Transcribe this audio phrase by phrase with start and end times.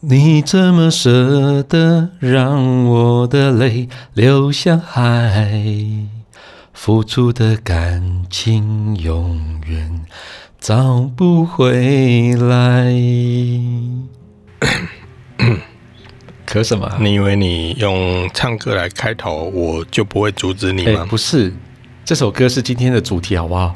[0.00, 5.62] 你怎么舍得让我的泪流向海？
[6.74, 10.04] 付出的感情永远
[10.60, 12.92] 找不回来。
[16.46, 16.98] 咳什么？
[17.00, 21.06] 你以为你用唱歌来开头，我就不会阻止你吗？
[21.08, 21.52] 不是，
[22.04, 23.74] 这首歌是今天的主题，好不好？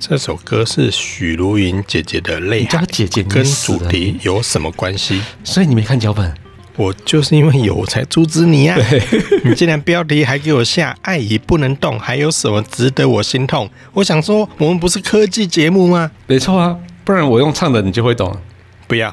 [0.00, 5.20] 这首歌是许茹芸姐姐的泪，你叫姐姐，跟主题有什么关系？
[5.42, 6.32] 所以你没看脚本，
[6.76, 8.78] 我就是因为有我才阻止你啊！
[9.42, 13.68] 你竟然标题还给我下“爱已不能动”，还有什么值得我心痛？
[13.92, 16.10] 我想说，我们不是科技节目吗？
[16.28, 18.36] 没错啊，不然我用唱的你就会懂。
[18.86, 19.12] 不要。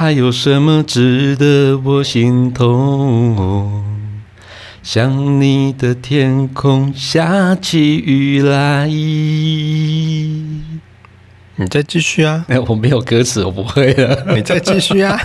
[0.00, 3.82] 还有什么值得我心痛？
[4.80, 8.86] 想你的天空下起雨来。
[8.86, 10.62] 你
[11.68, 12.44] 再继续啊！
[12.46, 14.24] 哎，我没有歌词，我不会了。
[14.36, 15.20] 你再继续啊！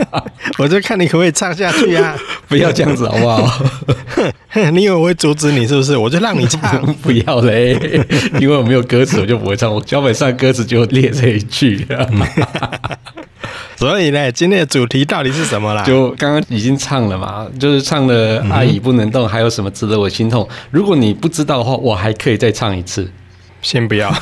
[0.56, 2.16] 我就看你可不可以唱下去啊！
[2.48, 3.62] 不要这样子好不好？
[4.72, 5.98] 你以为我会阻止你是不是？
[5.98, 6.82] 我就让你唱。
[7.02, 7.74] 不要嘞，
[8.40, 9.70] 因为我没有歌词，我就不会唱。
[9.70, 11.86] 我脚本上歌词就列这一句。
[13.76, 15.82] 所以呢，今天的主题到底是什么啦？
[15.84, 20.48] 就刚刚已经唱了嘛，就是唱了《爱已不能动》，还有什么值得我心痛？
[20.70, 23.10] 如果你不知道的话，我还可以再唱一次。
[23.62, 24.14] 先不要，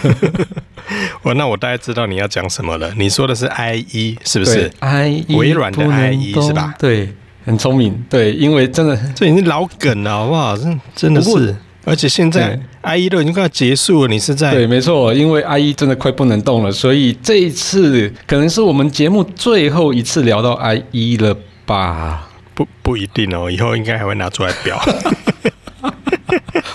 [1.23, 2.93] 我 那我大概知道你要讲什么了。
[2.97, 6.73] 你说的是 IE 是不是？IE 微软的 IE 是吧？
[6.79, 7.13] 对，
[7.45, 8.05] 很聪明。
[8.09, 10.57] 对，因为真的这已经老梗了，好不好？
[10.57, 11.57] 真真的是。
[11.85, 14.53] 而且现在 IE 都已经快要结束了，你是在？
[14.53, 22.29] 对，没错，因为 IE 真的快不能动了，所以这一次可能是我们节目最后一次聊到 IE 了吧？
[22.55, 24.81] 不，不一定哦，以后应该还会拿出来表。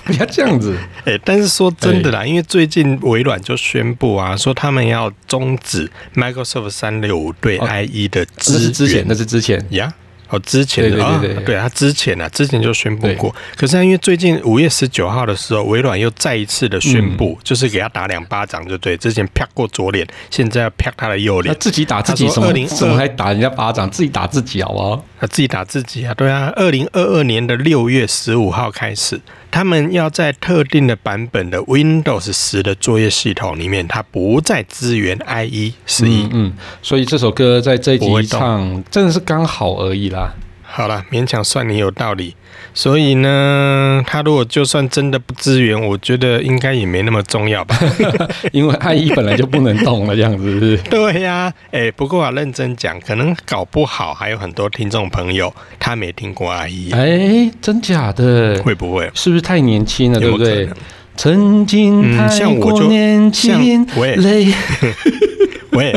[0.05, 0.73] 不要这样子，
[1.03, 9.93] 哎、欸，但是说真的啦，因为最近微软就宣布啊，说他们要终止 Microsoft 三六五对 IE 的支之前，那是之前呀。
[10.29, 13.33] 哦，之前的对对他之前啊，之前就宣布过。
[13.55, 18.97] 可是因为最近五月十九号的时候，微软又再一次的宣布，就是给他打两巴掌，就对。
[18.97, 21.53] 之前啪过左脸，现在要啪他的右脸。
[21.53, 22.51] 他自己打自己什么？
[22.67, 23.89] 怎么还打人家巴掌？
[23.89, 25.05] 自己打自己好不好？
[25.19, 26.51] 他自己打自己啊，对啊。
[26.55, 29.19] 二零二二年的六月十五号开始。
[29.49, 36.27] 他们要在特定的版本的 Windows 十的作业系统里面，它不再支援 IE 十一。
[36.31, 40.33] 嗯，所以这首歌在这一集唱，真的是刚好而已啦。
[40.69, 42.35] 好了，勉强算你有道理。
[42.73, 47.75] 所以呢，他如果就算真的不支援，我觉得应该也没那么重要吧。
[48.51, 50.77] 因为阿姨本来就不能动了，这样子？
[50.89, 56.91] 对呀、啊，哎、欸，不过啊，认真讲，可能搞不好还有很多听众朋友他没听过阿姨。
[56.91, 58.61] 哎、欸，真假的？
[58.63, 59.09] 会不会？
[59.15, 60.19] 是不是太年轻了？
[60.19, 60.69] 对不对？
[61.15, 64.47] 曾经太过年轻，累。
[65.77, 65.95] 喂，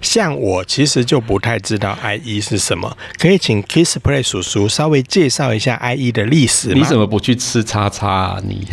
[0.00, 6.74] 像我其实就不太知道 IE 是什么，可以请 Kissplay 叔叔稍微介绍一下 IE 的历史吗？
[6.78, 8.40] 你怎么不去吃叉叉啊？
[8.46, 8.64] 你？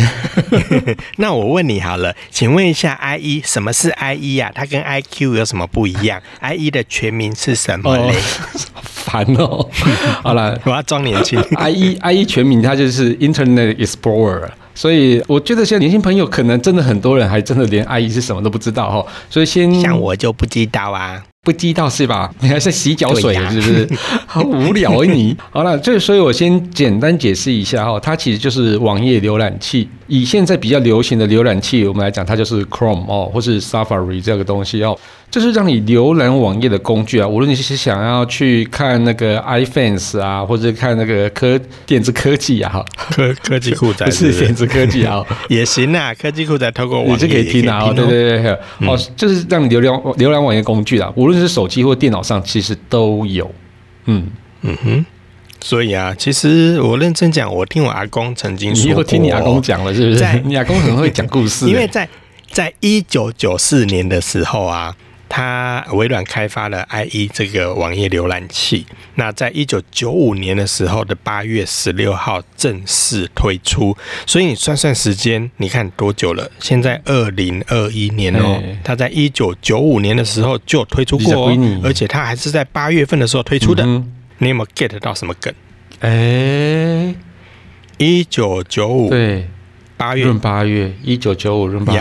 [1.17, 4.53] 那我问你好了，请问一下 IE 什么是 IE 呀、啊？
[4.53, 8.13] 它跟 IQ 有什么不一样？IE 的全名是什么嘞？
[8.83, 9.69] 烦哦，哦！
[10.21, 11.41] 好了，我要装年轻。
[11.57, 14.49] IE IE 全名它就是 Internet Explorer。
[14.77, 22.31] 所以我觉得现在年轻朋友可能真的很多人还真的连阿姨是什么都不知道哈，所以先像我就不知道啊，不知道是吧？
[22.41, 23.89] 你 还是洗脚水是不是？
[24.27, 25.35] 好无聊啊你！
[25.49, 29.89] 好了，这所以我先简单解释一下哈，它其实就是网页浏览器。
[30.05, 34.97] 以现在比较流行的浏览器，我们来讲，它就是 Chrome 哦，或是 Safari 这个东西哦，
[35.29, 37.27] 就是让你浏览网页的工具啊。
[37.27, 46.13] 无论你是想要去看那个 iFans 啊，或者看那个科电子科技啊，科科技酷宅是电子科技啊， 也行啊。
[46.13, 48.51] 科技酷宅透过网页你是可以听啊，对对对，
[48.87, 53.49] 哦，就是让你浏览浏览网页工具啊，无论是手机或电脑上，其实都有。
[54.05, 54.27] 嗯
[54.61, 55.05] 嗯哼。
[55.59, 60.23] 所以啊，其实我认真讲，我听我阿公曾经说过，听你阿公讲了，是不是？
[60.45, 61.65] 你阿公很会讲故事。
[61.69, 62.07] 因为在
[62.51, 64.95] 在一九九四年的时候啊，
[65.29, 68.85] 它微软开发了 IE 这个网页浏览器。
[69.15, 73.95] 那在一九九五年的时候的八月十六号正式推出。
[74.25, 76.49] 所以你算算时间，你看多久了？
[76.59, 81.51] 现在二零二一年哦，它在一九九五年的时候就推出过，
[81.83, 83.83] 而且它还是在八月份的时候推出的。
[84.39, 85.53] 你有没有 get 到什么梗？
[85.99, 87.15] 哎，
[87.97, 89.47] 一九九五对。
[89.97, 91.99] 八月闰八月一九九五闰八月，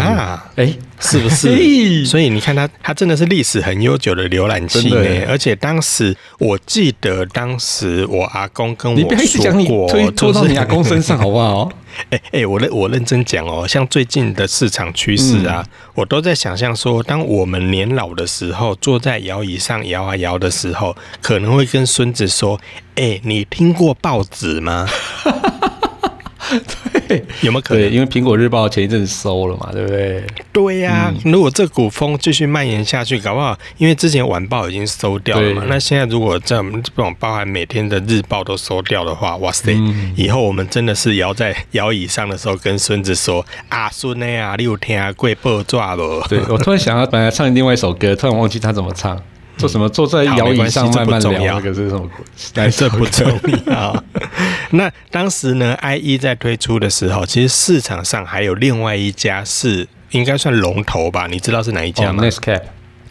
[0.57, 2.05] 哎，是不是？
[2.05, 5.25] 所以你看它，它真的是历史很悠久的浏览器呢。
[5.27, 11.73] 而且当时我记得，当时我阿公跟我说过，你别讲你推拖到你阿公身上好不好？
[12.11, 15.65] 哎哎，我认我认真讲哦，像最近的市场趋势啊，
[15.95, 22.61] 我都在想象说，当我们年老的时候，坐在摇椅上摇啊摇的时候，可能会跟孙子说
[22.97, 24.87] ：“哎，你听过报纸吗？”
[26.49, 26.96] 对，
[27.43, 27.91] 有没有可能？
[27.93, 30.25] 因为苹果日报前一阵子收了嘛，对不对？
[30.53, 49.21] 对呀、啊，嗯、如果这股风继续蔓延下去，搞不好，因为之前晚报已经收掉了嘛，那现在如果这这种包含每天的日报都收掉的话，哇塞，嗯、以后我们真的是摇在摇椅上的时候，跟孙子说：“啊，孙呢啊，你有听过报抓不？”对，我突然想要本来唱另外一首歌，突然忘记他怎么唱。
[49.57, 49.89] 做什么？
[49.89, 52.09] 坐在摇椅上慢慢聊，那个是什么？
[52.57, 53.27] 来这不重
[53.67, 54.05] 要。
[54.71, 61.27] 那当时呢，IE 在推出的时候，其实市场上还有另外一家是应该算龙头吧？
[61.31, 62.63] 你知道是哪一家吗？Netscape。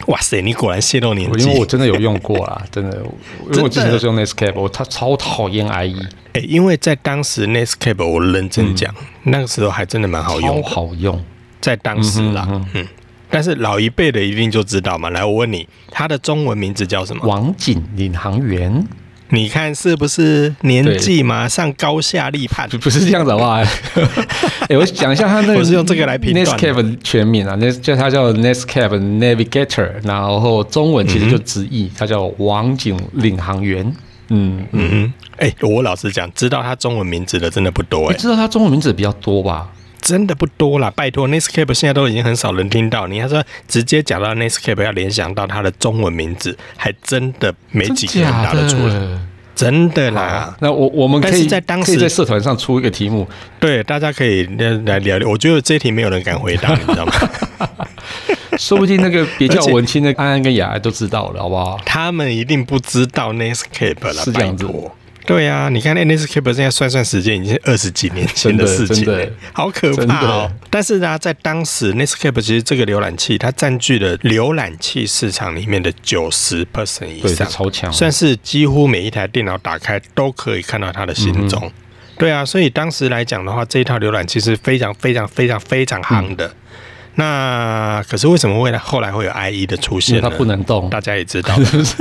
[0.07, 1.45] 哇塞，你果然泄露年纪。
[1.45, 2.97] 因为我真的有用过啦，真的。
[3.49, 6.05] 因为我之前都是用 Netscape，我他超讨厌 IE。
[6.33, 8.93] 哎，因为在当时 Netscape，我认真讲，
[9.23, 11.23] 那个时候还真的蛮好用，好用。
[11.61, 12.85] 在当时啦，嗯。
[13.29, 15.09] 但是老一辈的一定就知道嘛。
[15.09, 17.25] 来，我问你，他的中文名字叫什么？
[17.25, 18.85] 网景领航员。
[19.29, 22.69] 你看是不是年纪马上高下立判？
[22.69, 23.57] 不是这样子的话。
[24.61, 26.45] 哎、欸，我讲一下他那个，我是用这个来评断。
[26.45, 33.91] Netscape 全名啊，那叫他叫 Netscape Navigator，然后中文其实就直译，它叫网警领航员。
[34.29, 35.11] 嗯嗯。
[35.37, 38.17] 哎、欸，我老实讲，知道他中文名字的真的不多哎、欸。
[38.19, 39.67] 知道他中文名字比较多吧？
[40.05, 43.07] 真的不多啦，拜托，Netscape 现在都已经很少人听到。
[43.07, 49.19] 你要说直接讲到 Netscape 要联想到它的中文名字，还真的没几个人答得出来。
[49.55, 53.27] 真的啦，那我我们可以在当时在社团上出一个题目，
[53.59, 54.43] 对，大家可以
[54.85, 55.27] 来聊聊。
[55.27, 57.13] 我觉得这一题没有人敢回答，你知道吗？
[58.59, 61.79] 说不定那个别叫文青的安安跟雅安都知道了，好不好？
[61.83, 64.67] 他们一定不知道 Netscape 了，是这样子。
[65.25, 70.51] 对呀、啊，你看 Netscape 现在算算时间，已经是二十几年前的事情了，好可怕哦。
[70.69, 81.59] 但是呢，在当时 Netscape 其实这个浏览器，它占据了浏览器市场里面的九十 percent 以上，超强，算是几乎每一台电脑打开都可以看到它的行踪。
[81.65, 81.71] 嗯、
[82.19, 86.45] 对啊，所以当时来讲的话，这一套浏览器是非常非常非常非常夯的。
[86.47, 86.55] 嗯、
[87.15, 90.29] 那可是为什么会后来会有 IE 的出现呢？
[90.29, 91.55] 它不能动，大家也知道。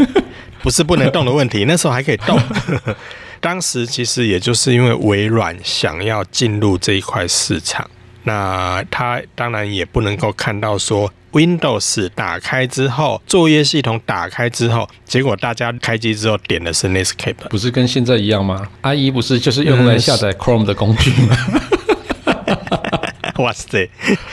[0.62, 2.40] 不是不能动的问题，那时候还可以动。
[3.38, 7.88] 当时其实也就是因为微软想要进入这一块市场，
[8.22, 21.36] 那它当然也不能够看到说 Windows 打开之后，作业系统打开之后，结果大家开机之后点的是 Netscape，不是跟现在一样吗？IE 不是就是用来下载 Chrome 的工具吗？
[23.36, 23.88] 哇塞，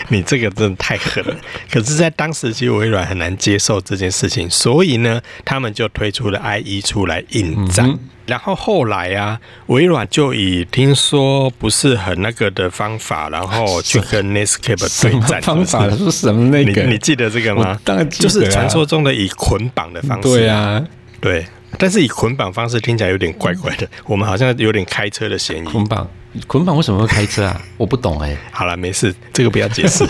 [0.10, 1.36] 你这个真的太狠了！
[1.72, 7.90] 可是，在当时其实微软很难接受这件事情，所以呢，他们就推出了 IE 出来应战。
[7.90, 15.42] 嗯、然后后来啊，微软就以听说不是很那个的方法，然后去跟 Netscape 对战。
[15.42, 16.50] 方法是什么？
[16.50, 17.80] 那个你，你记得这个吗？
[17.84, 20.30] 当然就是传说中的以捆绑的方式。
[20.30, 20.84] 对啊，
[21.20, 21.46] 对。
[21.78, 25.64] 但是以捆绑方式听起来有点怪怪的，我们好像有点开车的嫌疑。
[25.64, 26.08] 捆绑。
[26.48, 27.62] 捆绑为什么会开车啊？
[27.78, 28.38] 我不懂哎、欸。
[28.52, 30.06] 好了，没事，这个不要解释。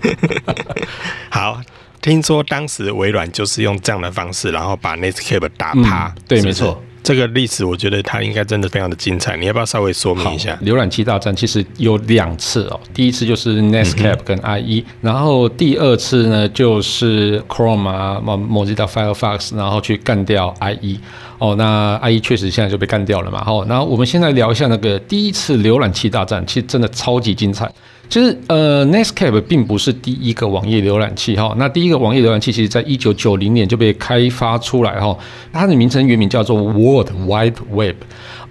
[1.30, 1.60] 好，
[2.00, 6.08] 听说当时微软就是用这样的方式，然后把 Netscape 打趴。
[6.08, 6.82] 嗯、对，是是没错。
[7.04, 10.58] 这个历史我觉得它应该真的非常的精彩，你要不要稍微说明一下？
[10.64, 20.98] 浏览器大战其实有两次哦，第一次就是 Netscape 跟 IE，、嗯、然后第二次呢就是 Chrome 啊、Mozilla Firefox，然后去干掉 IE。
[21.38, 23.44] 哦，那 IE 确实现在就被干掉了嘛。
[23.44, 27.70] 好，那我们现在聊一下那个第一次浏览器大战，其实真的超级精彩。
[28.14, 31.52] 其实，呃，Netscape 并不是第一个网页浏览器哈。
[31.58, 35.18] 那第一个网页浏览器，其实在一九九零年就被开发出来哈。
[35.52, 37.96] 它的名称原名叫做 World Wide Web，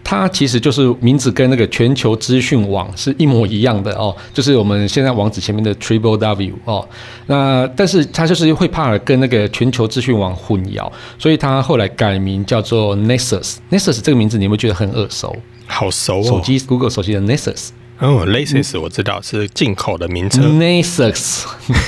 [0.04, 6.86] 它其实就是名字跟那个全球资讯网是一模一样的哦，就是我们现在网址前面的 Triple W 哦。
[7.28, 13.60] 那但是它就是会怕跟那个全球资讯网混淆，所以它后来改名叫做 Nexus。
[13.72, 15.34] Nexus 这个名字你有没有觉得很耳熟？
[15.68, 17.70] 好熟哦，手机 Google 手机的 Nexus。
[18.00, 20.60] 哦，Lexus 我知道是进口的名称。
[20.60, 21.46] Lexus，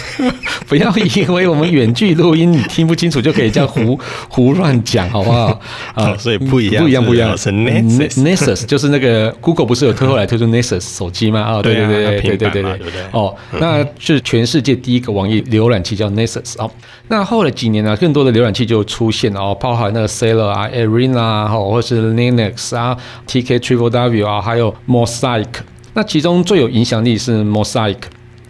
[0.66, 5.48] 不要以为我们远距录音你听不清楚就可以这样胡 胡乱讲，好不好？
[5.94, 7.38] 啊、哦，所以不一样，不一样，不一样。
[7.38, 11.42] 是 Nexus，就是那个 Google 不是有推后来推出 Nexus 手机吗？
[11.42, 13.02] 啊，对对对对对对对对。
[13.12, 16.72] 哦，那是全世界第一个网页浏览器叫 Nexus 哦。
[17.10, 22.96] 那后来几年呢，更多的浏览器就出现了哦，包含那个 Sailor 啊、Arena 啊，或者是 Linux 啊、
[23.28, 25.48] TK Triple W 啊，还有 Mosaic。
[25.96, 27.96] 那其中最有影响力是 Mosaic，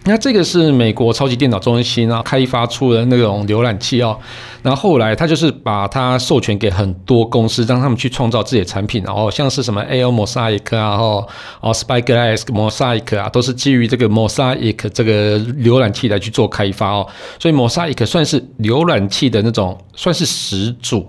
[0.04, 4.18] 那这个是美国超级电脑中心啊开发出的那种浏览器哦。
[4.62, 11.24] 然后后来他就是把它授权给很多公司，让他们去创造自己的产品，然后像是什么 AO Mosaic 啊，哦
[11.60, 17.06] 哦 Spyglass Mosaic 啊，都是基于这个 Mosaic 这个浏览器来去做开发哦。
[17.38, 21.06] 所以 Mosaic 算是浏览器的那种算是始祖。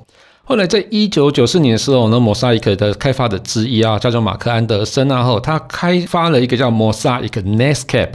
[0.50, 8.14] 后来，在一九九四年的时候呢摩萨伊克的开发的之一啊，叫做马克安德森啊，后他开发了一个叫摩萨伊克 Netscape。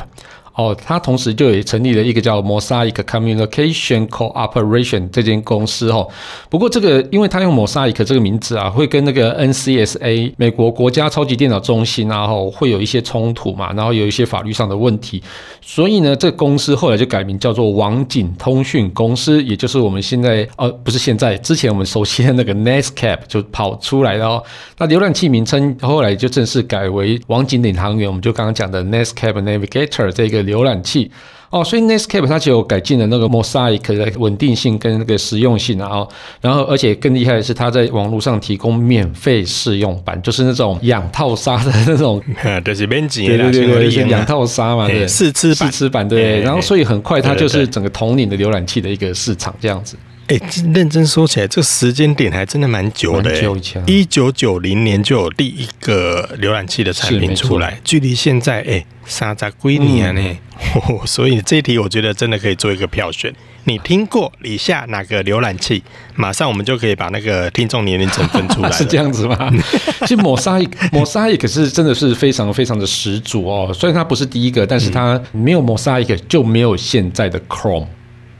[0.54, 6.06] 哦，他同时就也成立了一个叫 Mosaic Communication Corporation 这间公司哦。
[6.50, 15.22] 不过这个，因为他用 Mosaic 这个名字啊，会跟那个 NCSA 美国国家超级电脑中心啊，后会有一些冲突嘛，然后有一些法律上的问题，
[15.62, 24.42] 所以呢，这个公司后来就改名叫做网景通讯公司，也就是我们现在呃，不是现在，之前我们熟悉的那个 Netscap 就跑出来了哦。
[24.76, 30.41] 那浏览器名称后来就正式改为网景领航员，我们就刚刚讲的 Netscap Navigator 这个。
[30.42, 31.10] 浏览器。
[31.50, 36.08] 哦，所以 Netscape 它就有改进了那个 Mosaic 的稳定性跟那个实用性啊，
[36.40, 42.22] 然后而且更厉害的是，它在网络上提供免费试用版，就是那种养套沙的那种，
[42.64, 49.94] 就是免钱对对对养套沙嘛，对，试吃试吃版对，然后所以很快它就是整个统领的浏览器的一个市场这样子。
[50.28, 50.40] 哎，
[50.72, 53.40] 认真说起来，这个时间点还真的蛮久的。
[53.40, 60.38] 久以前，一九九零年就有第一个浏览器的产品出来，距离现在哎，三十几年呢。
[61.04, 63.34] 所以这一题我觉得真的可以做一个票选。
[63.64, 65.82] 你听过以下哪个浏览器？
[66.14, 68.70] 马上我们就可以把那个听众年龄层分出来。
[68.72, 69.52] 是这样子吗？
[70.06, 73.72] 其实 Mosaic，Mosaic 是真的是非常非常的始祖哦。
[73.74, 77.86] 虽然它不是第一个，但是它没有 Mosaic 就没有现在的 Chrome。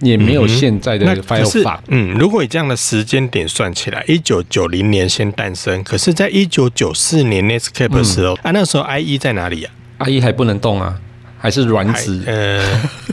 [0.02, 1.78] 也没有现在的 Firefox。
[1.88, 10.98] 嗯，如果以这样的时间点算起来，一九九零年先诞生，可是在一九九四年 Netscape 的时候，嗯、啊，那时候 IE 在哪里啊？IE 还不能动啊。
[11.42, 12.62] 还是卵子，呃，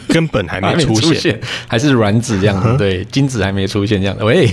[0.07, 4.23] 根本还没出现， 还是卵子这样子，对，精子还没出现这样的。
[4.23, 4.47] 喂，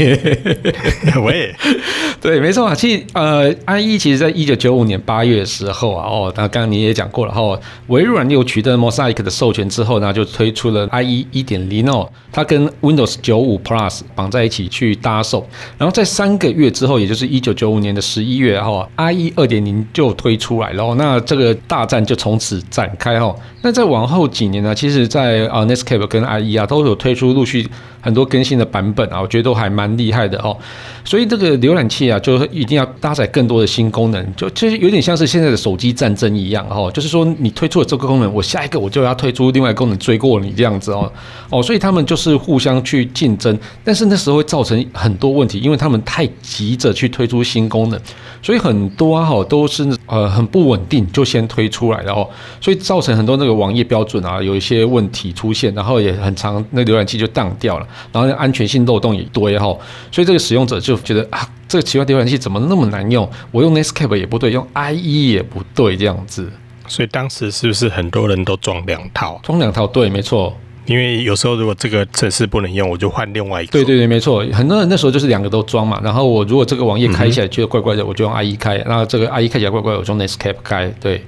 [1.23, 1.55] 喂，
[2.19, 2.75] 对，没错啊。
[2.75, 23.35] 其实，呃，IE 其实在一九九五年八月的时候啊，哦，那刚刚你也讲过了哈，微软又取得 Mosaic 的授权之后呢，就推出了 IE 一点零哦，它跟 Windows 九五 Plus 绑在一起去搭售，然后在三个月之后，也就是一九九五年的十一月哈，IE 二点零就推出来了，那这个大战就从此展开哈。
[23.67, 27.69] 那在往后几年呢，其实，在啊 Netscape 跟 IE 啊都有推出陆续
[28.07, 30.57] 很多更新的版本啊，我觉得都还蛮厉害的哦。
[31.05, 36.89] 所以这个浏览器啊，就一定要搭载更多的新功能，就其实有点像是现在的手机战争一样哦。
[36.95, 41.13] 就是说，你推出了这个功能，我下一个我就要推出另外功能追过你这样子哦。
[41.51, 48.01] 哦，所以他们就是互相去竞争，但是那时候会造成很多问题，因为他们太急着去推出新功能，
[48.41, 52.29] 所以很多啊哈都是呃很不稳定，就先推出来了哦，
[52.61, 53.57] 所以造成很多那个。
[53.57, 59.77] 网页标准啊，有一些问题出现，然后也很长，那浏览器就当掉了，然后安全性漏洞也多哈，
[60.13, 63.29] 所以这个使用者就觉得啊，这个奇怪浏览器怎么那么难用？
[63.51, 66.51] 我用 Netscape 也不对，用 IE 也不对，这样子。
[66.89, 69.41] 所以当时是不是很多人都装两套？
[69.43, 70.57] 装两套，对，没错。
[70.87, 73.73] 因为有时候如果这个程式不能用，我就换另外一个。
[73.73, 74.47] 对对对，没错。
[74.53, 80.87] 很多人那时候就是两个都装嘛，然后我如果这个网页开起来觉得怪怪的，我就用 IE 开；然后这个 IE 开起来怪怪，我就用 Netscape 开。
[81.01, 81.25] 对。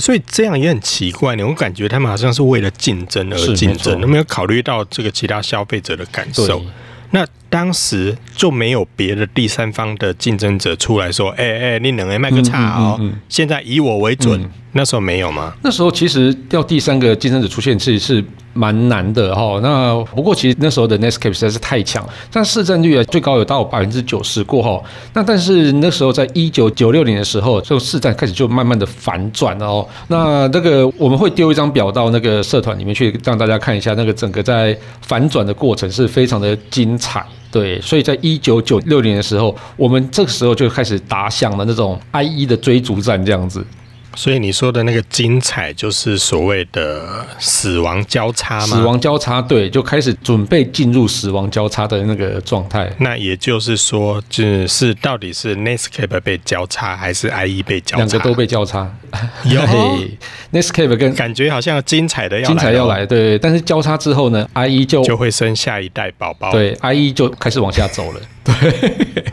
[0.00, 1.46] 所以这样也很奇怪，呢。
[1.46, 6.62] 我感觉他们好像是为了竞争而竞争，都没有考虑到这个其他消费者的感受？
[7.10, 13.20] 那当时就没有别的第三方的竞争者出来说：“哎、欸、哎、欸，你能卖个差哦、嗯嗯嗯？
[13.28, 15.54] 现在以我为准。”那时候没有吗？
[15.62, 18.24] 那时候其实要第三个竞争者出现，其实是。
[18.56, 29.84] 蛮难的哈，那不过其实那时候的 Netscape 实在是太强，但市占率啊最高有到百分之九十过后，那但是那时候在一九九六年的时候，就市占开始就慢慢的反转了哦。
[30.06, 37.26] 那那个我们会丢一张表到那个社团里面去，让大家看一下那个整个在反转的过程是非常的精彩。
[37.50, 43.66] 对，所以在一九九六年的时候，我们这个时候就开始打响了那种 IE 的追逐战这样子。
[44.16, 48.76] 所以你说的那个精彩，就是所谓的死亡交叉吗？
[48.76, 52.90] 死亡交叉，对，就开始准备进入死亡交叉的那个状态。
[52.98, 58.04] 那也就是说，就是到底是 Netscape 被交叉，还是 IE 被交叉？
[58.04, 58.90] 两个都被交叉。
[59.44, 59.60] 有
[60.52, 63.38] Netscape 跟感觉好像精彩的要精彩要来，对。
[63.38, 68.20] 但是交叉之后呢，IE 就就会生下一代宝宝，对，IE 就开始往下走了。
[68.44, 69.24] 对，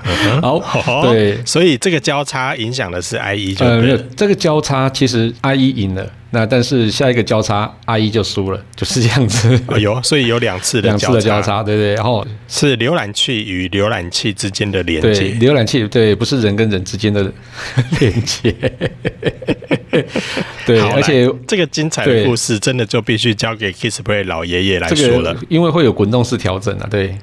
[0.42, 9.62] 好，好，对，所以这个交叉影响的是 IE，就呃，没有这个交叉，其实 IE 赢了，那但是下一个交叉 IE 就输了，就是这样子。
[9.68, 17.30] 哎呦，所以有两次的两次的交叉，对对，然后是浏览器与浏览器之间的连接，浏览器对，不是人跟人之间的
[18.00, 18.56] 连接。
[20.66, 27.14] 对，而且这个精彩的故事真的就必须交给 Kissplay 老爷爷来说了，因为会有滚动式调整啊，对。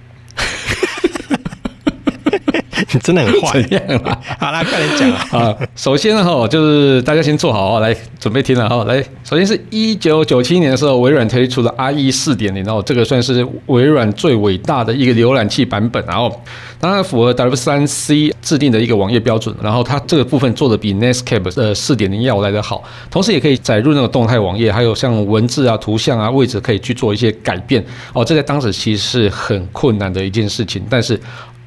[2.93, 4.19] 你 真的很坏，怎样啦？
[4.41, 5.55] 好啦，快点讲啊！
[5.77, 8.85] 首先呢，哈，就是大家先坐好，来准备听了哈。
[8.85, 16.35] 来，首先是一九九七年的时候，微软推出了 IE 四点零，然后这个算是微软最伟大的一个浏览器版本，然后
[16.81, 28.25] 当然符合 W 三 C 制定的一个网页标准，然后它这个部分做的比 Netscape 的四点零要来得好，同时也可以载入那个动态网页，还有像文字啊、图像啊、位置可以去做一些改变哦。
[28.25, 31.21] 这在当时其实是很困难的一件事情，但是。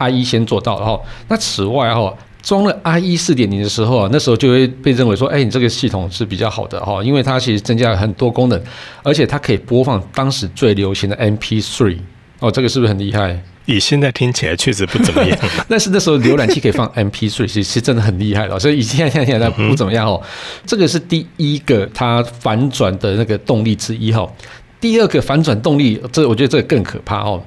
[0.10, 8.62] IE 先做到，然后那此外哈，装了 IE 四点零的时候啊，那时候就会被认为说，哎，你这个系统是比较好的哈，因为它其实增加了很多功能，
[9.03, 11.98] 而且它可以播放当时最流行的 MP3
[12.39, 13.39] 哦，这个是不是很厉害？
[13.67, 15.38] 以现在听起来确实不怎么样，
[15.70, 20.20] 但是那时候浏览器可以放 MP3，其实是真的很厉害了，所以以现在现在不怎么样哦。
[20.65, 24.27] 这个是第一个它反转的那个动力之一哈，
[24.81, 27.41] 第二个反转动力，这我觉得这个更可怕哦。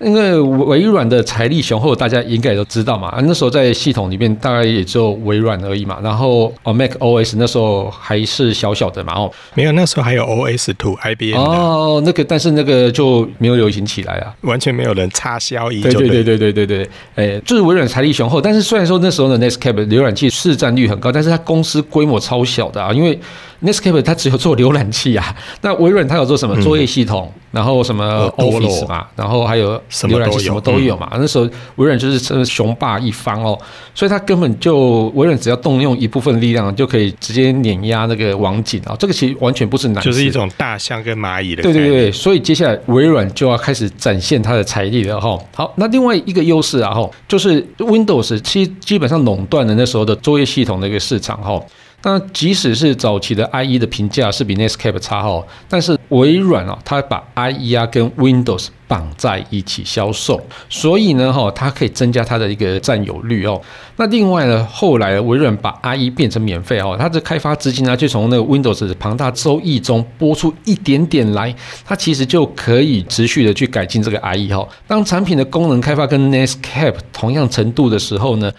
[0.00, 3.14] 因为微软的财力雄厚，大家应该也都知道嘛。
[3.22, 5.98] 那时候在系统里面大概也只有微软而已嘛。
[6.02, 9.12] 然后哦，Mac OS 那时候还是小小的嘛。
[9.14, 15.82] 哦，没有，那时候还有 OS Two IBM 哦，那个但是那个就没有流行起来啊，完全没有人插销一。
[15.82, 18.40] 对对对对对对对，哎，就是微软财力雄厚。
[18.40, 23.18] 但是虽然说那时候的 Netscape 浏览器市占率很高，但是它公司规模超小的啊，因为
[23.62, 25.34] Netscape 它只有做浏览器啊。
[25.62, 27.30] 那微软它有做什么作业系统？
[27.34, 31.10] 嗯然后什么 Office 嘛，然后还有浏览器什么都有嘛。
[31.14, 33.58] 那时候微软就是真的雄霸一方哦，
[33.92, 38.94] 所以它根本就微软只要动用一部分力量，就可以直接碾压那个网景啊。
[39.00, 41.62] 这个其实完全不是难，就是一种大象跟蚂蚁的。
[41.64, 45.36] 对对对，所以接下来微软就要开始展现它的财力了哈。
[45.52, 51.60] 好，那另外一个优势啊哈，就是 Windows 其实基本上垄断了那时候的作业系统的一个市场哈。
[52.02, 63.60] 那即使是早期的 IE 的评价是比 Netscape 差哈，但是微软啊，它把 IE 啊跟 Windows 绑在一起销售，所以呢哈，它可以增加它的一个占有率哦。
[63.96, 74.66] 那另外呢，后来微软把 IE 变成免费哦，它的开发资金呢，就从那个 Windows 的庞大收益中拨出一点点来，它其实就可以持续的去改进这个 IE 哈。
[74.86, 78.50] 当产品的功能开发跟 Netscape 同样程度的时候呢，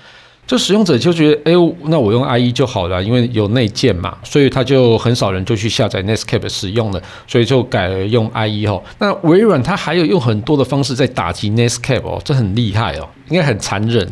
[0.51, 1.53] 就使用者就觉得，哎，
[1.85, 8.83] 那我用 IE 就好了，因为有内建嘛，所以他就很少人就去下载 Netscape 使用了，所以就改了用 IE 哦。
[8.99, 14.05] 那微软它还有用很多的方式在打击 Netscape 哦，这很厉害哦，应该很残忍。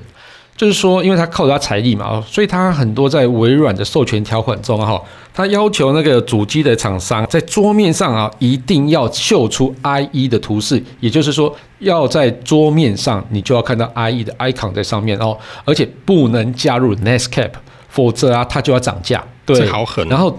[0.59, 5.01] 就是说，因为他靠着他财力嘛，所以他很多在微软的授权条款中哈，
[5.33, 17.53] 他要求那个主机的厂商在桌面上啊一定要秀出 IE 的图示，也就是说要在桌面上你就要看到 IE 的 icon 在上面哦，而且不能加入 Netscape，
[17.87, 19.23] 否则啊它就要涨价。
[19.45, 20.05] 对，好狠。
[20.09, 20.37] 然后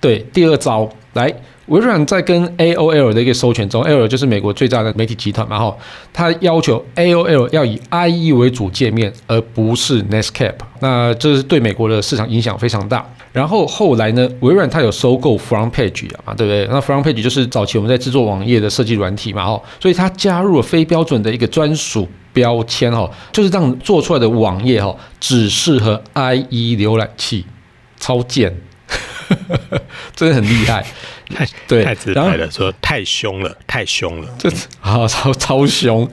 [0.00, 1.32] 对第二招来。
[1.70, 5.76] 微软在跟 AOL 的一个授权中，AOL 就是美国最大的媒体集团嘛，哈，
[6.12, 10.54] 它要求 AOL 要以 IE 为主界面，而不是 Netscape。
[10.80, 13.08] 那这是对美国的市场影响非常大。
[13.32, 16.66] 然后后来呢，微软它有收购 FrontPage 啊，对不对？
[16.68, 27.46] 那 FrontPage 就是早期我们在制作网页的设计软体嘛，哈，所以它加入了非标准的一个专属标签，哈，就是让做出来的网页哈只适合 IE 浏览器，
[28.00, 28.52] 超贱，
[30.16, 30.84] 真的很厉害。
[31.34, 36.04] 太对，太直白了，说太凶了，太凶了，这好超超凶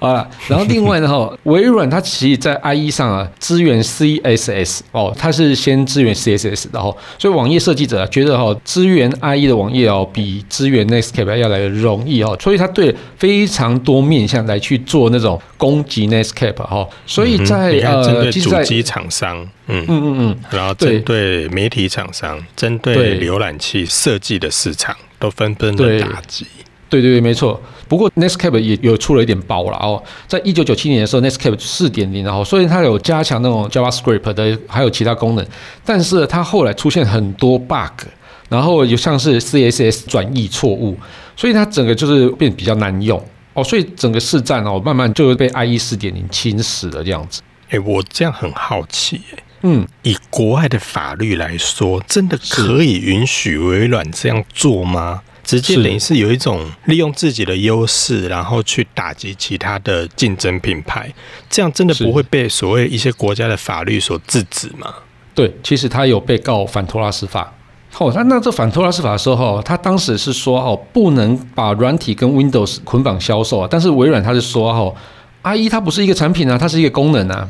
[0.00, 0.26] 啊！
[0.48, 24.50] 然后另外呢，哈，微软它其实在 IE 上啊，支援 CSS 哦，它是先支援 CSS 然后，所以网页设计者觉得哈，支援 IE 的网页哦，比支援 Netscape 要来的容易哦，所以它对非常多面向来去做那种攻击 Netscape 哈，所以在呃，主机厂商，嗯嗯嗯嗯，然后针对媒体厂商，针对浏览器设计的。
[24.64, 26.46] 市场都纷纷的打击，
[26.88, 27.60] 对对对，没错。
[27.86, 35.46] 不过 Netscape 也有出了一点包了哦，在一九九七年的时候，Netscape 四点零，然后虽然它有加强那种 JavaScript 的，还有其他功能，
[35.84, 38.06] 但是它后来出现很多 bug，
[38.48, 40.96] 然后有像是 CSS 转译错误，
[41.36, 43.22] 所以它整个就是变比较难用
[43.52, 47.42] 哦，所以整个市占哦，慢慢就会被 IE 四点零侵蚀了这样子。
[47.68, 49.20] 哎，我这样很好奇，
[49.66, 55.22] 嗯，以国外的法律来说，真的可以允许微软这样做吗？
[55.42, 61.10] 直接等于是有一种利用自己的优势，然后去打击其他的竞争品牌，
[61.48, 64.94] 这样真的不会被所谓一些国家的法律所制止吗？
[65.34, 67.52] 对，其实他有被告反托拉斯法。
[67.98, 73.68] 哦，那那这反托拉斯法的时候，他当时是说哦，不能把软体跟 Windows 捆绑销售啊。
[73.70, 74.94] 但是微软他是说哦
[75.42, 77.48] ，IE 它不是一个产品啊，它是一个功能啊。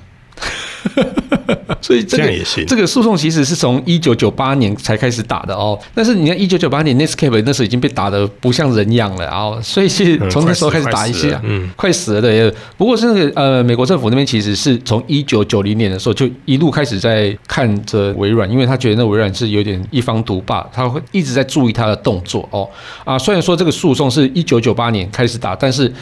[1.85, 2.65] 所以这个也行。
[2.65, 5.79] 这个诉讼其实是从一九九八年才开始打的哦。
[5.95, 12.55] 但是你看一九九八年 Netscape 那时候已经被打得不像人样了啊，所以是从那时候开始打一些，嗯，快死了的。
[12.79, 22.67] 不过是那个呃，美国政府那边其实是从一九九零年的时候就一路开始在看着微软，因为他觉得那微软是有点一方独霸，他会一直在注意他的动作哦。
[23.05, 25.93] 啊，虽然说这个诉讼是一九九八年开始打，但是。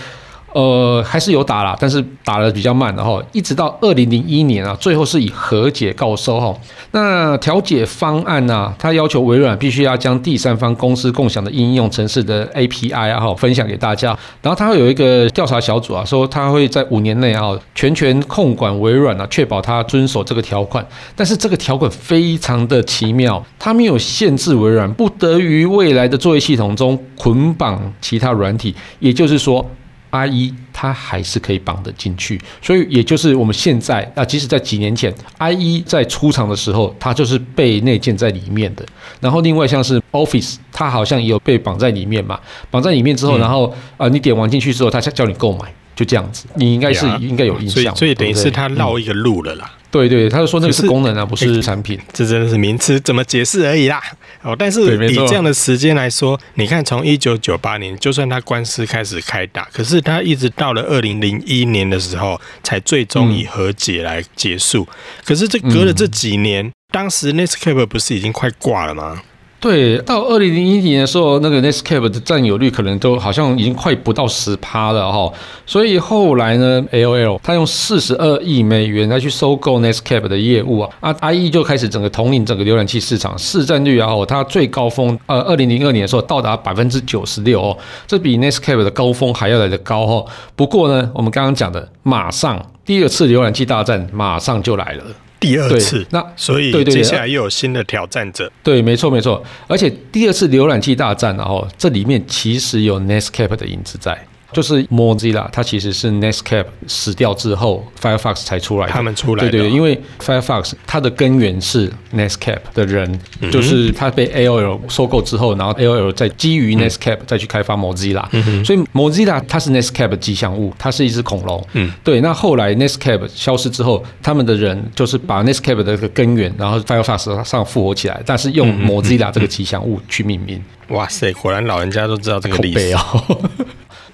[0.53, 6.55] 呃，还是有打啦，但是打得比较慢，然后一直到二零零一年啊，最后是以和解告收哈。
[6.91, 14.17] 那调解方案呢、啊，他要求微软必须要将第三方公司共享的应用程式的 API 啊，哈，分享给大家。
[14.43, 20.87] 然后他会有一个调查小组啊，说他会在五年内啊，全权控管微软啊，确保他遵守这个条款。
[21.17, 29.65] 但是这个条款非常的奇妙，它没有限制微软不得于未来的作业系统中捆绑其他软体，也就是说。
[30.13, 38.85] IE 它还是可以绑得进去，所以也就是我们现在啊，即使在几年前，IE 在出厂的时候，它就是被内建在里面的。
[39.21, 42.39] 然后另外像是 Office，它好像也有被绑在里面嘛，
[42.71, 46.47] 绑在里面之后，然后啊，你点完进去之后，它才叫你购买，就这样子。
[46.57, 49.71] 你应该是应该有印象，所以等于是它绕一个路了啦。
[49.93, 54.03] 对对，他就说那个是功能啊，不是产品，这真的是名词怎么解释而已啦。
[54.41, 64.89] 哦，但是以这样的时间来说，你看从一九九八年，就算他官司开始开打，可是他一直到了二零零一年的时候，才最终以和解来结束。
[65.25, 69.21] 可是这隔了这几年，当时 Netscape 不是已经快挂了吗？
[69.63, 75.33] 对，到二零零一年的时候，那个 Netscape 的占有率可能都好像已经快不到十趴了哈。
[75.65, 90.27] 所以后来呢，AOL 他用四十二亿美元来去收购 Netscape 的业务啊，啊，IE 就开始整个统领整个浏览器市场，市占率啊，它最高峰呃，二零零二年的时候到达百分之九十六哦，这比 Netscape 的高峰还要来得高哦。
[90.57, 95.05] 不过呢，我们刚刚讲的，马上第二次浏览器大战马上就来了。
[95.43, 98.51] 第二次，那所以接下来又有新的挑战者。
[98.63, 104.17] 对，没错没错，而且第二次浏览器大战，然后这里面其实有 Netscape 的影子在。
[104.53, 108.93] 就是 Mozilla，它其实是 Netscape 死掉之后，Firefox 才出来的。
[108.93, 121.67] 他们出来的，对对，因为 Firefox 它的根源是 Netscape 的人，嗯、就是它被 AOL 收购之后，然后 AOL 再基于 Netscape 再去开发 Mozilla，嗯、所以 Mozilla 它是 Netscape 的吉祥物，它是一只恐龙。
[121.73, 122.21] 嗯，对。
[122.21, 130.63] 那后来 Netscape 消失之后，他们的人就是把 Netscape 的这个根源，然后 Firefox 上复活起来，但是用 Mozilla 这个吉祥物去命名。
[130.89, 133.41] 哇塞，果然老人家都知道这个历史哦。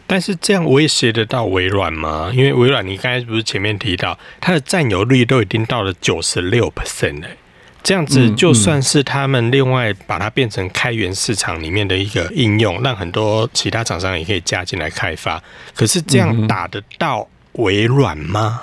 [0.08, 2.32] 但是这样威胁得到微软吗？
[2.34, 7.28] 因为微软，你刚才不是前面提到它的占有率都已经到了九十六 percent 了，
[7.82, 15.42] 这样子就算是他们另外把它变成开源市场里面的一个应用，让很多其他厂商也可以加进来开发。
[15.74, 18.62] 可是这样打得到微软吗？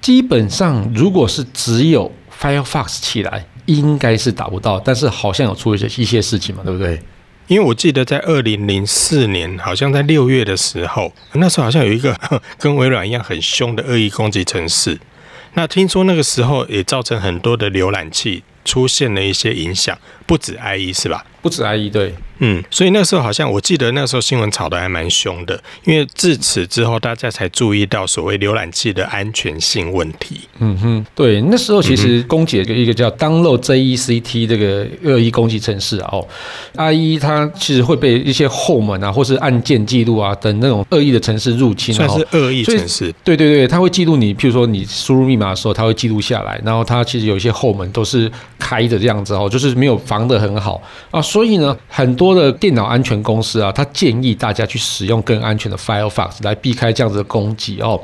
[0.00, 4.80] 基本上，如果是只有 Firefox 起来，应该是打不到。
[4.80, 6.98] 但是好像有出一些一些事情嘛，对不对？
[7.48, 12.14] 因为我记得在二零零四年，好像在六月的时候，那时候好像有一个
[12.58, 15.00] 跟微软一样很凶的恶意攻击城市。
[15.54, 21.24] 那听说那个时候也造成很多的浏览器出现了一些影响，不止 IE 是吧？
[21.42, 22.14] 不止 IE 对。
[22.40, 30.42] 嗯，所以那时候好像我记得那时候新闻炒得还蛮凶的，因为自此之后大家才注意到所谓浏览器的安全性问题。
[30.60, 36.24] 嗯哼，对，那时候其实攻击一个叫 Download JECT 这个恶意攻击程式哦
[36.76, 43.12] ，IE 它其实会被一些后门啊，或是按键记录啊等那种恶意的程式入侵，算是恶意程式。
[43.24, 57.98] 对对对，它会记录你，譬如说你输入密码的时候，它会记录下来，然后它其实有一些后门都是开着这样子哦，就是没有防得很好啊，所以呢，很多的电脑安全全公司啊，他建议大家去使用更安全的 Firefox 来避开这样子的攻击哦。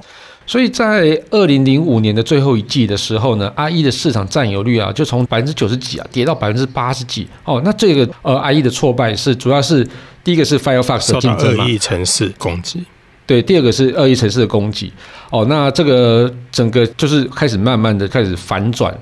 [0.47, 7.29] 所以在二零零五年的最后一季的时候呢，IE 的市场占有率啊，就从百分之九十几啊，跌到百分之八十几。
[7.45, 9.87] 哦，那这个呃，IE 的挫败是主要是
[10.23, 12.83] 第一个是 Firefox 的竞争嘛，恶意城市攻击。
[13.27, 14.91] 对，第二个是恶意城市的攻击。
[15.29, 18.97] 哦，那这个整个就是开始慢慢的开始反转。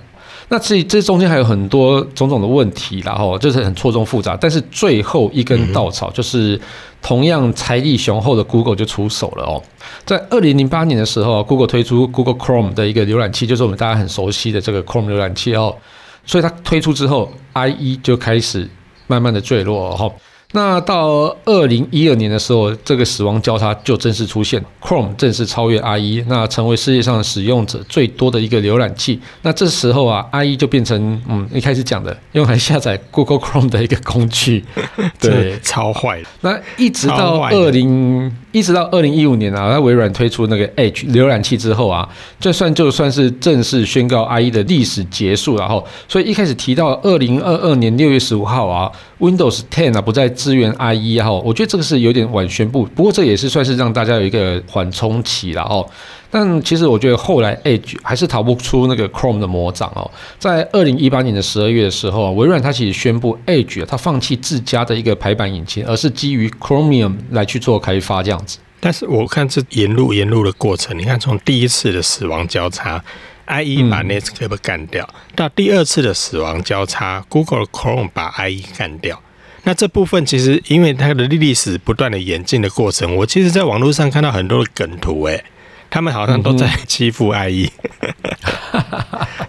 [0.53, 4.37] 那这这中间还有很多种种的问题，然后就是很错综复杂。
[4.39, 6.61] 但是最后一根稻草就是，
[7.01, 9.63] 同样财力雄厚的 Google 就出手了哦。
[10.05, 15.75] 在二零零八年的时候，Google 推出 Google Chrome 的一个浏览器，就是我们大家很熟悉的这个 Chrome 浏览器哦。
[16.27, 18.69] 所以它推出之后，IE 就开始
[19.07, 20.13] 慢慢的坠落哦。
[20.53, 29.19] 那到二零一二年的时候，这个死亡交叉就正式出现，Chrome 正式超越 IE，那成为世界上使用者最多的一个浏览器。
[29.43, 34.65] 那这时候啊，IE 就变成嗯一开始讲的用来下载 Google Chrome 的一个工具，
[35.19, 36.23] 对，超坏。
[36.43, 42.09] 那一直到二零一直到二零一五年啊，那微软推出那个 Edge 浏览器之后啊，
[42.41, 45.57] 这算就算是正式宣告 IE 的历史结束。
[45.57, 50.33] 然后，所以一开始提到二零二二年六月十五号啊，Windows Ten 啊不再。
[50.43, 55.87] 支援 IE 哈，我觉得这个是有点晚宣布，不过这也是算是让大家有一个缓冲期了哦。
[56.33, 60.11] 但其实我觉得后来 Edge 还是逃不出那个 Chrome 的魔掌哦。
[60.39, 68.59] 在二零一八年的十二月的时候，微软它其实宣布 Edge 它放弃自家的一个排版引擎，而是基于 Chromium 来去做开发这样子。
[68.81, 73.05] 但是我看这沿路沿路的过程，你看从第一次的死亡交叉
[73.47, 79.21] ，IE 把 Netscape 干掉，嗯，到第二次的死亡交叉，Google Chrome 把 IE 干掉。
[79.65, 85.45] 那这部分其实，因为它的历史不断的演进的过程，我其实在网络上看到很多的梗图，诶，
[85.93, 87.69] 他们好像都在欺负 IE，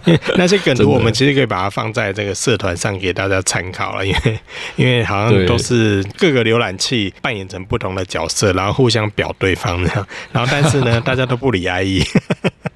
[0.04, 4.38] 因为那些梗图我们其实可以把它放在这个社团上给大家参考了，因为
[4.76, 12.04] 因为好像都是各个浏览器扮演成不同的角色，然后互相表对方这样，然后但是呢， 大家都不理 IE，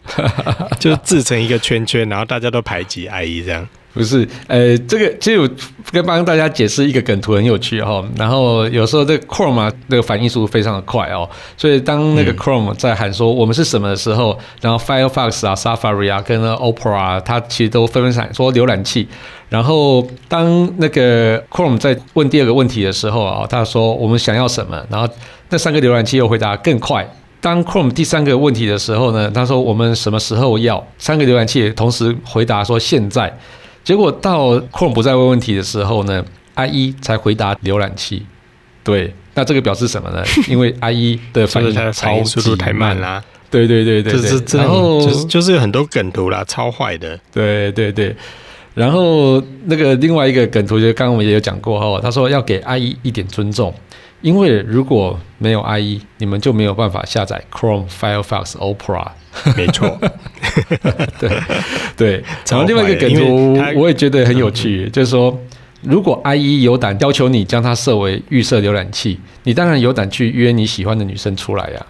[0.81, 3.69] 就自成一个圈圈，然后大家都排挤 IE 这样。
[3.99, 5.51] 不是，呃，这个其实我
[5.91, 8.01] 跟帮大家解释一个梗图很有趣哈。
[8.17, 11.29] 然后有时候这个 Chrome 啊，那个反应速度非常的快哦。
[11.57, 19.09] 所以当那个 Chrome 在喊说我们是什么的时候，然后 Firefox 啊、Safari 啊跟 Opera 啊，它其实都纷纷喊说浏览器。
[19.49, 24.81] 然后当那个 Chrome 在问第二个问题的时候啊，他说我们想要什么？
[24.89, 25.13] 然后
[25.49, 27.05] 那三个浏览器又回答更快。
[27.41, 30.87] 当 Chrome 第三个问题的时候呢，他说我们什么时候要？
[30.99, 33.37] 三个浏览器同时回答说现在。
[33.85, 36.25] 结果到 Chrome 不再问问题的时候呢
[36.57, 38.27] ，IE 才回答浏览器。
[38.85, 40.23] 对，那这个表示什么呢？
[40.49, 43.23] 因为 IE 的反应超速度太慢啦。
[43.51, 44.61] 对对对对对。
[44.61, 47.19] 然后就是就是有很多梗图啦，超坏的。
[47.33, 48.15] 对对对。
[48.75, 53.75] 然后那个另外一个梗图，就刚刚我们也有讲过哈，他说要给 IE 一点尊重。
[54.21, 59.07] 因为如果没有 IE，你们就没有办法下载 Chrome、Firefox、Opera。
[59.57, 59.97] 没错，
[61.21, 61.31] 对
[61.97, 62.25] 对。
[62.51, 65.39] 然后另外一个梗图，我也觉得很有趣，嗯、就是说，
[65.83, 71.87] 如果 IE 有胆要求你将它设为预设浏览器，你当然有胆去约你喜欢的女生出来呀、啊。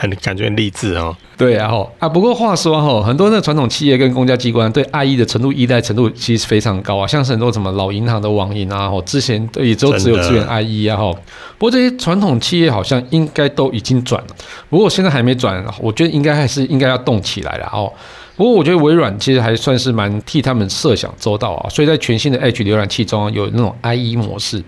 [0.00, 11.12] 很感觉很励志哦，对啊吼啊，不过话说吼，很多的传统企业跟公家机关对 IE 的程度依赖程度其实非常高啊，像是很多什么老银行的网银啊，吼之前也都只有支援 IE 啊吼，
[11.58, 14.28] 不过这些传统企业好像应该都已经转了，
[14.70, 17.92] 不过现在还没转，我觉得应该还是应该要动起来了哦。
[18.36, 24.64] 不过我觉得微软其实还算是蛮替他们设想周到啊，所以在全新的 Edge 浏览器中有那种 IE 模式。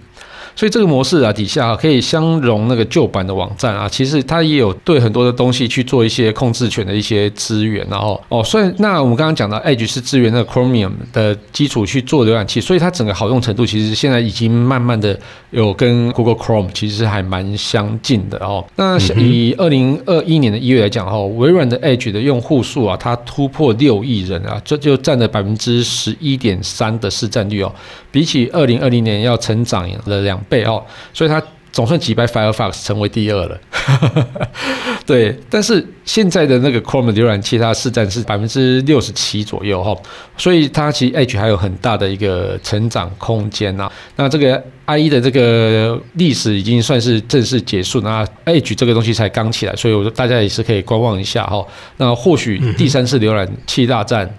[0.54, 15.18] 所以这个模式啊，底下可以相容那个旧版的网站啊，其实它也有对很多的东西去做一些控制权的一些资源，然后哦，所以那我们刚刚讲到 Edge 是支援那个 Chromium 的基础去做浏览器，所以它整个好用程度其实现在已经慢慢的
[15.50, 18.64] 有跟 Google Chrome 其实还蛮相近的哦。
[18.76, 27.72] 那以二零二一年的一月来讲哈，微软的 Edge 的用户数啊，它突破六亿人啊，这就占了百分之十一点三的市占率哦，
[28.12, 33.58] 比起二零二零年要成长了两倍哦，所以它总算击败 Firefox 成为第二了。
[35.06, 39.96] 对，但是现在的那个 Chrome 浏览器，它的市占是百分之六十七左右哈，
[40.36, 43.90] 所以它其实 Edge 还有很大的一个成长空间啊。
[44.16, 51.66] 那这个 IE 的这个历史已经算是正式结束，那 Edge 这个东西才刚起来，所以我说大家也是可以观望一下哈。
[51.96, 54.32] 那或许第三次浏览器大战，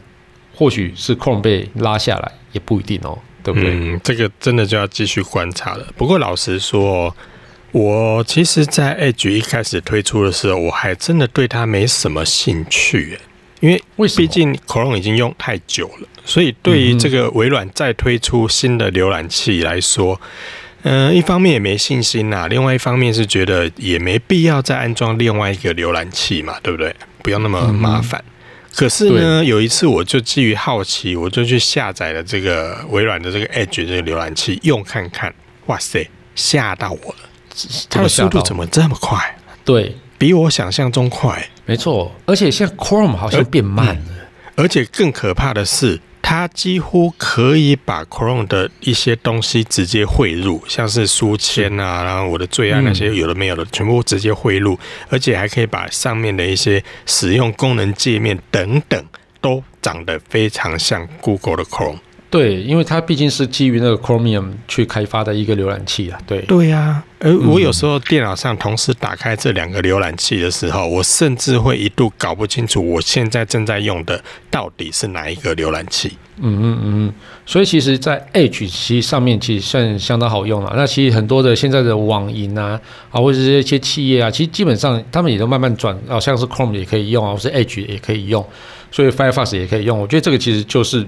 [0.56, 3.18] 或许是 Chrome 被拉下来，也不一定哦。
[3.44, 3.70] 对不对？
[3.72, 5.86] 嗯，这个真的就要继续观察了。
[5.98, 7.16] 不过老实说，
[7.72, 13.18] 我其实，在 Edge 一开始推出的时候，我还真的对它没什么兴趣，
[13.60, 20.22] 因为为毕竟 Chrome 已经用太久了，所以对于这个微软再推出新的浏览器来说，
[20.84, 26.96] 嗯、呃，一方面也没信心呐，另外一方面是觉得也没必要再安装另外一个浏览器嘛，对不对？
[27.24, 28.24] 不用那么麻烦。
[28.28, 28.33] 嗯、
[28.76, 35.34] 可是呢，有一次我就基于好奇，我就去下载了这个微软的这个 Edge 这个浏览器用看看。
[35.68, 37.30] 哇塞，吓到我了！
[37.90, 39.38] 它的速度怎么这么快？
[39.64, 41.48] 对，比我想象中快。
[41.66, 44.02] 没错，而且现在 Chrome 好像变慢了。
[44.10, 44.16] 嗯、
[44.56, 59.06] 而且更可怕的是，它几乎可以把 Chrome 的一些东西直接汇入，像是书签啊，然后我的最爱那些有的没有的，全部直接汇入，而且还可以把上面的一些使用功能界面等等，
[59.42, 62.00] 都长得非常像 Google 的 Chrome。
[62.34, 66.20] 对，因为它毕竟是基于那个 Chromium 去开发的一个浏览器啊。
[66.26, 67.06] 对，对呀、啊。
[67.20, 74.20] 而我有时候电脑上同时打开这两个浏览器的时候，我甚至会一度搞不清楚我现在正在用的
[74.50, 76.18] 到底是哪一个浏览器。
[76.38, 77.14] 嗯嗯嗯。
[77.46, 80.74] 所以其实，在 Edge 其实上面其实算相当好用了。
[80.76, 88.44] 那其实很多的现在的网银啊，啊或者是一些企业啊，其实基本上他们也都慢慢转，好像是 Chrome 也可以用啊，或是 Edge 也可以用，
[88.92, 90.00] 所以 Firefox 也可以用。
[90.00, 91.06] 我觉得这个其实就是。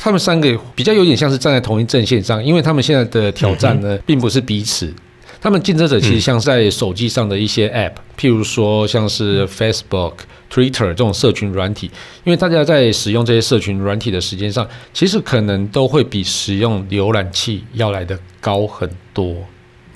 [0.00, 4.92] 他们三个比较有点像是站在同一阵线上，因为他们现在的挑战呢，嗯、并不是彼此。
[5.40, 10.14] 他们竞争者其实像在手机上的一些 App，、嗯、譬如说像是 Facebook、
[10.52, 11.90] Twitter 这种社群软体，
[12.24, 19.36] 因为大家在使用这些社群软体的时间上，其实可能都会比使用浏览器要来得高很多。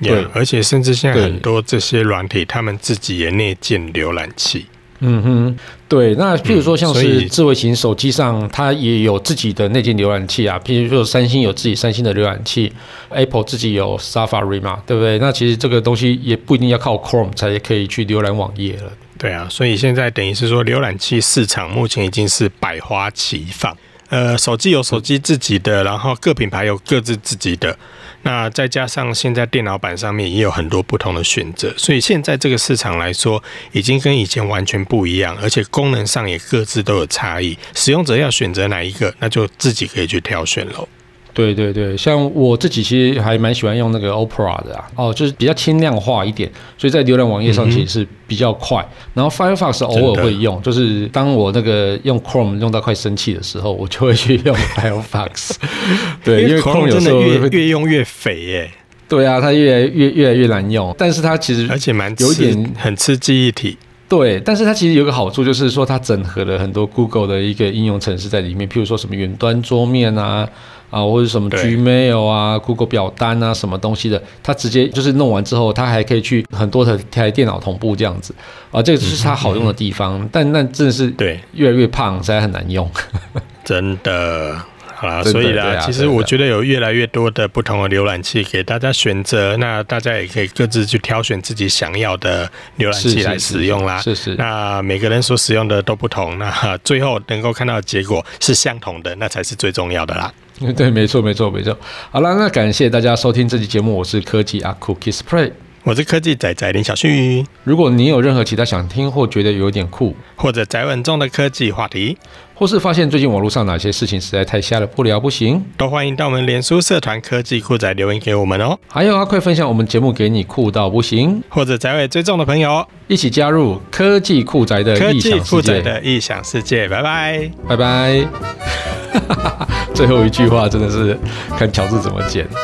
[0.01, 4.67] 对而且甚至现在很多这些软体，他们自己也内建浏览器。
[5.05, 5.57] 嗯哼，
[5.89, 10.57] 对，那譬如说像是智慧型手机上，它也有自己的内建浏览器啊。
[10.65, 12.73] 譬如说三星有自己三星的浏览器
[13.09, 15.19] ，Apple 自己有 Safari 嘛，对不对？
[15.19, 18.93] 那其实这个东西也不一定要靠 Chrome 才可以去浏览网页了。
[19.19, 23.77] 对啊，所以现在等于是说，浏览器市场目前已经是百花齐放。
[24.09, 27.77] 呃，手机有手机自己的，然后各品牌有各自自己的。
[28.23, 37.59] 那再加上现在电脑版上面也有很多不同的选择，所以现在这个市场来说，已经跟以前完全不一样，而且功能上也各自都有差异。
[37.75, 40.89] 使用者要选择哪一个，那就自己可以去挑选喽。
[41.35, 48.83] 对对对，像我自己其实还蛮喜欢用那个 Opera 的啊，哦，就是比较轻量化一点，所以在浏览网页上其实是比较快。
[48.83, 55.53] 嗯、然后 Firefox 偶尔会用，就是当我那个用 Chrome 用到快生气的时候，我就会去用 Firefox。
[56.23, 58.71] 对，因为 Chrome 有时候越越用越肥耶。
[59.09, 63.79] 对啊，它越来越越来越难用，但是它其实而且蛮有点很吃记忆体。
[64.07, 70.47] 对，但是它其实有个好处，就是说它整合了很多 Google 的一个应用程式在里面，譬如说什么远端桌面啊。
[70.93, 78.35] 啊，或者什么 Gmail 啊、Google 表单啊，什么东西的，它直接就是弄完之后，它还可以去很多的台电脑同步这样子
[78.71, 80.21] 啊，这个就是它好用的地方。
[80.21, 82.89] 嗯、但那真的是对越来越胖，实在很难用。
[83.65, 84.61] 真的，
[84.95, 93.99] 好啦，所以啦，啊、其实我觉得有越来越多的不同的浏览器给大家选择，那大家也可以各自去挑选自己想要的浏览器来使用啦。
[93.99, 100.33] 是是，是，是是，那每个人所使用的都不同，那最后能够看到的结果是相同的，那才是最重要的啦。
[100.77, 101.77] 对，没错，没错，没错。
[102.11, 105.51] 好了，那感谢大家收听这期节目，我是科技阿酷 Kissplay，
[105.83, 107.45] 我是科技仔仔林小旭。
[107.65, 112.17] 如果你有任何其他想听或觉得有点酷，或者宅稳重的科技话题，
[112.55, 118.79] 或是发现最近网络上哪些事情实在太瞎了不聊不行，都欢迎到我们脸书社团科技酷仔留言给我们哦。
[118.87, 124.97] 还有啊，快分享我们节目给你酷到不行，或者宅尾最重的朋友，一起加入科技酷宅的。
[124.97, 128.92] 科技酷宅的异想世界，拜拜，拜拜。
[129.95, 131.19] 最后一句话真的是
[131.57, 132.49] 看乔治怎么剪。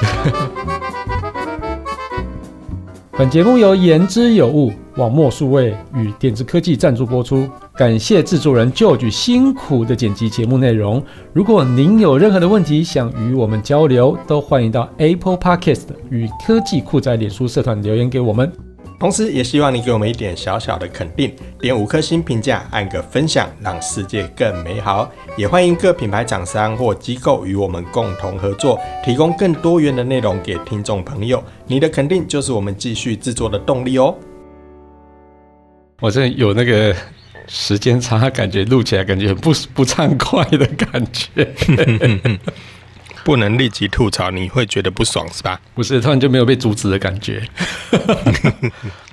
[3.12, 11.02] 本节目由言之有物、网墨数位与点子科技赞助播出，感谢制作人旧举辛苦的剪辑节目内容。
[11.32, 18.67] 如果您有任何的问题想与我们交流，都欢迎到 Apple Podcast 与科技酷宅脸书社团留言给我们。
[18.98, 25.08] 同时，也希望你给我们一点小小的肯定，点五颗星评价，按个分享，让世界更美好。
[25.37, 31.40] 也欢迎各品牌厂商或机构与我们共同合作，提供更多元的内容给听众朋友。
[31.66, 34.12] 你的肯定就是我们继续制作的动力哦。
[36.00, 36.92] 我这有那个
[37.46, 41.48] 时间差，感觉录起来感觉很不不畅快的感觉。
[43.28, 45.60] 不能立即吐槽，你会觉得不爽是吧？
[45.74, 47.46] 不是，突然就没有被阻止的感觉。